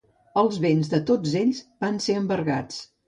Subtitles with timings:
[0.41, 2.81] Els béns de tots ells van ser embargats.